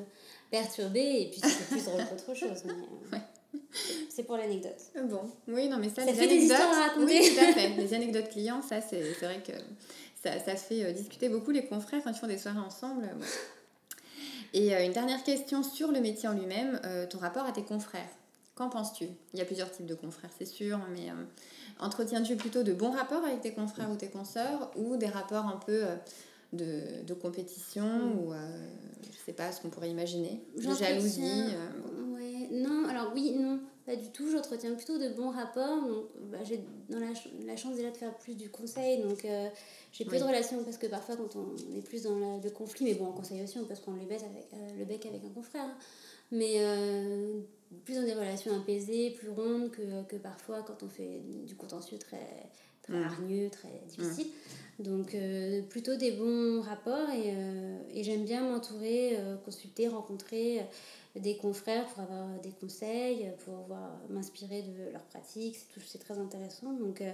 [0.51, 2.61] perturbé, et puis c'était plus drôle qu'autre chose.
[2.65, 3.21] Mais, euh, Ouais.
[4.09, 4.77] C'est pour l'anecdote.
[4.95, 6.57] Euh, Bon, oui, non, mais ça, Ça les fait des anecdotes.
[6.59, 7.19] histoires à raconter.
[7.19, 7.69] Oui, tout à fait.
[7.69, 9.53] Les anecdotes clients, ça, c'est vrai que
[10.23, 13.03] ça, ça fait euh, discuter beaucoup les confrères quand ils font des soirées ensemble.
[13.05, 13.25] euh, bon.
[14.53, 17.63] Et euh, une dernière question sur le métier en lui-même, euh, ton rapport à tes
[17.63, 18.09] confrères.
[18.55, 19.05] Qu'en penses-tu?
[19.33, 21.13] Il y a plusieurs types de confrères, c'est sûr, mais euh,
[21.79, 25.59] entretiens-tu plutôt de bons rapports avec tes confrères ou tes consoeurs ou des rapports un
[25.65, 25.83] peu
[26.51, 27.85] de, de compétition
[28.17, 28.37] ou, euh,
[29.11, 31.21] je sais pas, ce qu'on pourrait imaginer, de jalousie
[32.51, 34.29] non, alors oui, non, pas du tout.
[34.31, 35.81] J'entretiens plutôt de bons rapports.
[35.87, 36.59] Donc, bah, j'ai
[36.89, 39.47] dans la, ch- la chance déjà de faire plus du conseil, donc euh,
[39.91, 40.21] j'ai plus Oui.
[40.23, 43.05] de relations parce que parfois quand on est plus dans la- le conflit, mais bon,
[43.07, 45.29] en conseil aussi, on peut se prendre le bec avec, euh, le bec avec un
[45.33, 45.63] confrère.
[45.65, 45.75] hein.
[46.31, 47.39] Mais euh,
[47.85, 51.97] plus dans des relations apaisées, plus rondes que, que parfois quand on fait du contentieux
[51.97, 52.17] très,
[52.83, 53.03] très Mm.
[53.03, 54.27] hargneux, très difficile.
[54.79, 60.61] Donc euh, plutôt des bons rapports et, euh, et j'aime bien m'entourer, euh, consulter, rencontrer
[61.19, 65.97] des confrères pour avoir des conseils, pour voir, m'inspirer de leurs pratiques, c'est tout- c'est
[65.99, 66.73] très intéressant.
[66.73, 67.11] Donc euh,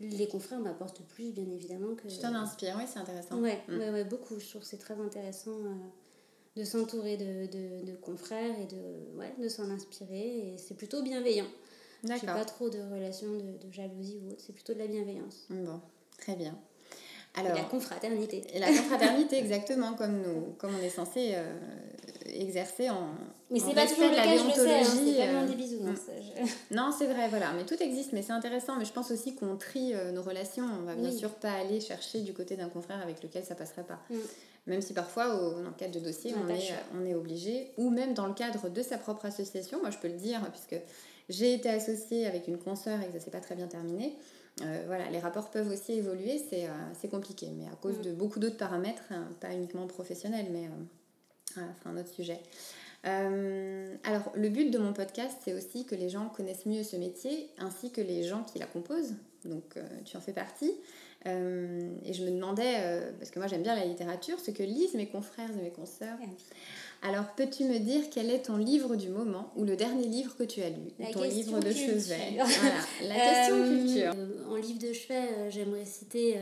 [0.00, 2.08] les confrères m'apportent plus bien évidemment que...
[2.08, 3.40] Tu t'en inspires, oui, c'est intéressant.
[3.40, 3.78] Ouais, Mm.
[3.78, 4.38] ouais, ouais, beaucoup.
[4.38, 5.74] Je trouve que c'est très intéressant euh,
[6.56, 10.52] de s'entourer de, de, de confrères et de, ouais, de s'en inspirer.
[10.54, 11.46] Et c'est plutôt bienveillant.
[12.04, 12.34] D'accord.
[12.34, 15.46] pas trop de relations de, de jalousie ou autre, c'est plutôt de la bienveillance.
[15.50, 15.80] Bon,
[16.18, 16.56] très bien.
[17.36, 18.42] Alors, la confraternité.
[18.58, 21.52] la confraternité, exactement comme, nous, comme on est censé euh,
[22.26, 23.08] exercer en.
[23.50, 26.00] Mais c'est pas toujours de le cas, je le sais, hein, pas euh, des bisounours.
[26.20, 27.52] Je- Non, c'est vrai, voilà.
[27.54, 28.76] Mais tout existe, mais c'est intéressant.
[28.78, 30.64] Mais je pense aussi qu'on trie euh, nos relations.
[30.80, 33.84] On va bien sûr pas aller chercher du côté d'un confrère avec lequel ça passerait
[33.84, 34.00] pas.
[34.10, 34.16] Mm.
[34.66, 36.76] Même si parfois, au, dans le cadre de dossier, On est, choix.
[37.00, 40.08] on est obligé, ou même dans le cadre de sa propre association, moi je peux
[40.08, 40.82] le dire, puisque
[41.28, 44.16] j'ai été associée avec une consoeur et que ça s'est pas très bien terminé.
[44.62, 48.02] Euh, voilà, les rapports peuvent aussi évoluer, c'est euh, compliqué, mais à cause Mm.
[48.02, 52.40] de beaucoup d'autres paramètres, hein, pas uniquement professionnels, mais euh, c'est un autre sujet.
[53.06, 56.96] Euh, alors, le but de mon podcast, c'est aussi que les gens connaissent mieux ce
[56.96, 59.14] métier, ainsi que les gens qui la composent.
[59.44, 60.72] Donc, euh, tu en fais partie.
[61.26, 64.62] Euh, et je me demandais, euh, parce que moi j'aime bien la littérature, ce que
[64.62, 66.16] lisent mes confrères et mes consoeurs.
[67.02, 70.44] Alors, peux-tu me dire quel est ton livre du moment ou le dernier livre que
[70.44, 71.84] tu as lu La Ton livre de culture.
[72.00, 72.36] chevet?
[72.38, 74.14] Voilà, la question Euh, culture.
[74.50, 76.38] en livre de chevet, euh, j'aimerais citer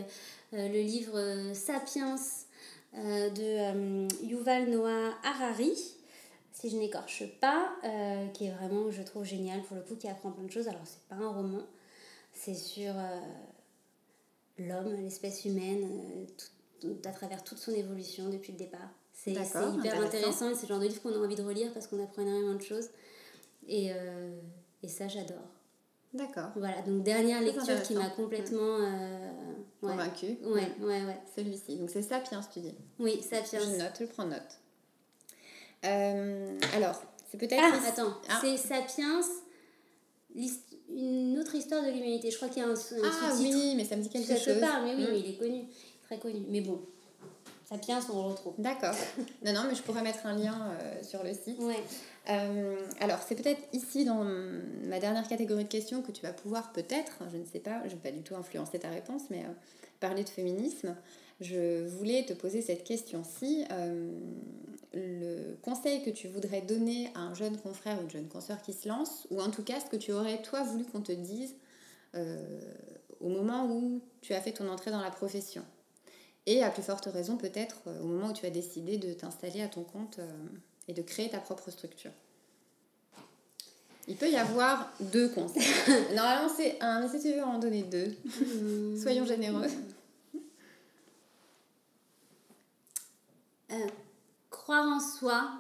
[0.53, 1.19] le livre
[1.55, 2.17] Sapiens
[2.95, 5.73] de Yuval Noah Harari,
[6.53, 10.07] si je n'écorche pas, euh, qui est vraiment, je trouve, génial pour le coup, qui
[10.09, 10.69] apprend plein de choses.
[10.69, 11.63] Alors, c'est pas un roman,
[12.33, 12.93] c'est sur
[14.59, 16.27] l'homme, l'espèce humaine,
[17.05, 18.91] à travers toute son évolution depuis le départ.
[19.13, 20.51] C'est hyper intéressant.
[20.51, 22.55] et c'est le genre de livre qu'on a envie de relire parce qu'on apprend énormément
[22.55, 22.91] de choses.
[23.69, 23.91] Et,
[24.83, 25.55] et ça, j'adore.
[26.15, 26.51] D'accord.
[26.55, 29.33] Voilà, donc dernière lecture qui m'a complètement euh,
[29.83, 29.91] ouais.
[29.91, 30.39] convaincue.
[30.45, 31.21] Ouais, ouais, ouais.
[31.35, 31.77] Celui-ci.
[31.77, 33.59] Donc c'est Sapiens, tu dis Oui, Sapiens.
[33.59, 34.61] Je note, je prends note.
[35.85, 37.61] Euh, alors, c'est peut-être.
[37.61, 38.39] Ah, attends, ah.
[38.41, 39.23] c'est Sapiens,
[40.89, 41.34] une
[41.85, 42.31] de l'humanité.
[42.31, 44.61] Je crois qu'il y a un, un Ah oui, mais ça me dit quelque chose.
[44.61, 45.11] Parle, mais oui, mm.
[45.11, 45.65] mais il est connu,
[46.07, 46.41] très connu.
[46.49, 46.81] Mais bon,
[47.65, 48.55] Sapiens, on le retrouve.
[48.59, 48.95] D'accord.
[49.45, 51.59] non, non, mais je pourrais mettre un lien euh, sur le site.
[51.59, 51.83] Ouais.
[52.29, 54.25] Euh, alors, c'est peut-être ici dans
[54.85, 57.91] ma dernière catégorie de questions que tu vas pouvoir peut-être, je ne sais pas, je
[57.91, 59.53] ne vais pas du tout influencer ta réponse, mais euh,
[60.01, 60.95] parler de féminisme.
[61.41, 63.65] Je voulais te poser cette question-ci.
[64.95, 68.73] Le conseil que tu voudrais donner à un jeune confrère ou une jeune consoeur qui
[68.73, 71.57] se lance, ou en tout cas ce que tu aurais toi voulu qu'on te dise
[73.21, 75.65] au moment où tu as fait ton entrée dans la profession.
[76.47, 79.69] Et à plus forte raison peut-être au moment où tu as décidé de t'installer à
[79.69, 80.21] ton compte
[80.89, 82.13] et de créer ta propre structure.
[84.07, 85.63] Il peut y avoir deux conseils.
[86.15, 88.97] Normalement, c'est un, mais si tu veux en donner deux, hmm.
[89.01, 89.67] soyons généreux.
[93.73, 93.87] Euh,
[94.51, 95.51] croire en soi,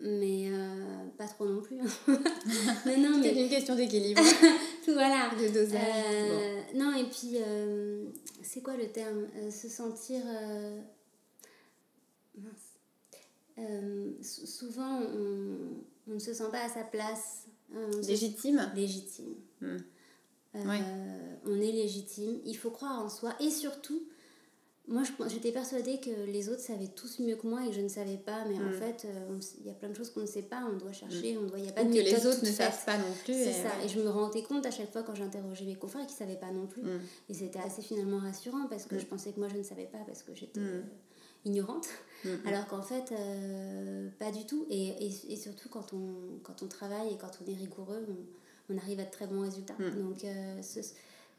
[0.00, 1.76] mais euh, pas trop non plus.
[2.86, 3.34] mais non, mais...
[3.34, 4.22] C'est une question d'équilibre.
[4.86, 5.30] voilà.
[5.40, 5.80] De dosage.
[5.82, 7.36] Euh, non, et puis,
[8.42, 9.26] c'est quoi le terme?
[9.50, 10.22] Se sentir.
[12.36, 12.70] Mince.
[13.58, 17.46] Euh, souvent, on, ne se sent pas à sa place.
[18.02, 19.34] Légitime Légitime.
[19.60, 19.76] Hmm.
[20.56, 22.40] Euh, on est légitime.
[22.44, 23.34] Il faut croire en soi.
[23.40, 24.02] Et surtout,
[24.88, 27.88] moi, j'étais persuadée que les autres savaient tous mieux que moi et que je ne
[27.88, 28.44] savais pas.
[28.48, 28.72] Mais en hmm.
[28.72, 30.62] fait, euh, il y a plein de choses qu'on ne sait pas.
[30.68, 31.34] On doit chercher.
[31.34, 31.44] Hmm.
[31.44, 33.34] On doit, y a pas Ou de que les autres ne savent pas non plus.
[33.34, 33.70] C'est ça.
[33.84, 36.40] Et je me rendais compte à chaque fois quand j'interrogeais mes confrères qu'ils ne savaient
[36.40, 36.82] pas non plus.
[37.28, 39.98] Et c'était assez finalement rassurant parce que je pensais que moi, je ne savais pas
[40.06, 40.60] parce que j'étais
[41.44, 41.88] ignorante.
[42.24, 42.46] Mm-hmm.
[42.48, 44.66] Alors qu'en fait, euh, pas du tout.
[44.70, 48.74] Et, et, et, surtout quand on, quand on travaille et quand on est rigoureux, on,
[48.74, 49.76] on arrive à de très bons résultats.
[49.78, 50.02] Mm.
[50.02, 50.60] Donc, euh,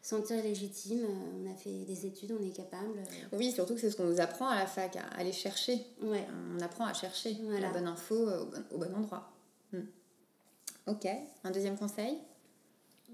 [0.01, 3.03] sentir légitime, euh, on a fait des études, on est capable.
[3.33, 5.85] Oui, surtout que c'est ce qu'on nous apprend à la fac, à aller chercher.
[6.01, 6.25] Ouais.
[6.55, 9.31] On apprend à chercher la bonne info au bon, au bon endroit.
[9.73, 9.79] Mm.
[10.87, 11.07] Ok,
[11.43, 12.17] un deuxième conseil?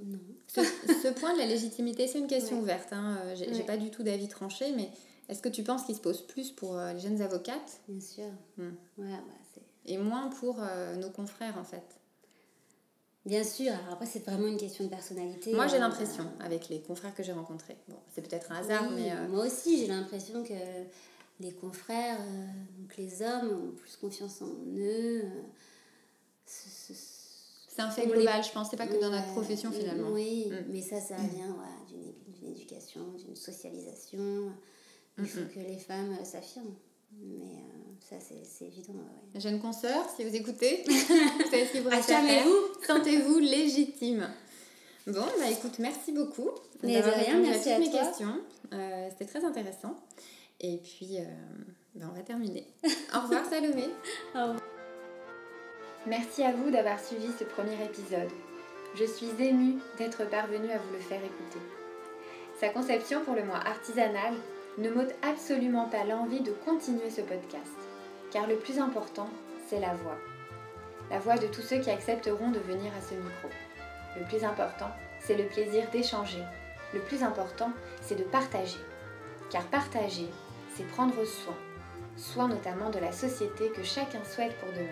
[0.02, 0.20] Non.
[0.48, 2.94] Ce, ce, point de la légitimité, c'est une question ouverte.
[2.94, 3.18] Hein.
[3.36, 4.90] J'ai pas du tout d'avis tranché, mais
[5.30, 7.82] est-ce que tu penses qu'il se pose plus pour euh, les jeunes avocates?
[7.88, 8.32] Bien sûr.
[8.58, 8.72] Hmm.
[8.98, 11.84] Ouais, bah, Et moins pour euh, nos confrères, en fait
[13.28, 13.72] Bien sûr.
[13.74, 15.54] Alors après, c'est vraiment une question de personnalité.
[15.54, 17.78] Moi, j'ai euh, l'impression, avec les confrères que j'ai rencontrés.
[17.90, 19.14] Bon, c'est peut-être un hasard, mais...
[19.28, 20.54] Moi aussi, j'ai l'impression que
[21.40, 22.18] les confrères,
[22.80, 25.24] donc les hommes, ont plus confiance en eux.
[26.46, 28.70] C'est un fait global, je pense.
[28.72, 30.10] C'est pas que dans notre profession, finalement.
[30.10, 30.72] Oui, hmm.
[30.72, 31.56] mais ça, ça vient
[31.90, 34.52] d'une éducation, d'une socialisation.
[35.18, 36.76] Il faut que les femmes euh, s'affirment.
[37.20, 37.77] Mais euh,
[38.10, 38.94] ça, c'est évident.
[38.94, 39.40] Ouais.
[39.40, 44.30] Jeune consoeur, si vous écoutez, vous savez ce qu'il vous vous Sentez-vous légitime.
[45.08, 46.50] Bon, bah écoute, merci beaucoup
[46.84, 48.42] d'avoir répondu à toutes mes questions.
[48.74, 49.96] Euh, C'était très intéressant.
[50.60, 51.24] Et puis, euh,
[51.96, 52.68] bah, on va terminer.
[53.16, 53.86] Au revoir Salomé.
[54.36, 54.62] Au revoir.
[56.06, 58.30] Merci à vous d'avoir suivi ce premier épisode.
[58.96, 61.60] Je suis émue d'être parvenue à vous le faire écouter.
[62.60, 64.34] Sa conception pour le moins artisanale
[64.78, 67.78] ne m'ôte absolument pas l'envie de continuer ce podcast,
[68.32, 69.30] car le plus important,
[69.68, 70.18] c'est la voix.
[71.10, 73.50] La voix de tous ceux qui accepteront de venir à ce micro.
[74.18, 76.44] Le plus important, c'est le plaisir d'échanger.
[76.94, 78.80] Le plus important, c'est de partager.
[79.50, 80.30] Car partager,
[80.76, 81.56] c'est prendre soin.
[82.18, 84.88] Soin notamment de la société que chacun souhaite pour demain.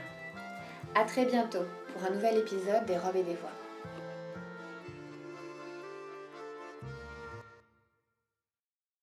[0.95, 3.64] A très bientôt pour un nouvel épisode des robes et des voix.